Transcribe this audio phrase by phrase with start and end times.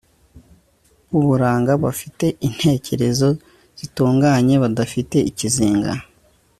[1.09, 3.27] b'uburanga, bafite intekerezo
[3.79, 5.91] zitunganye, badafite ikizinga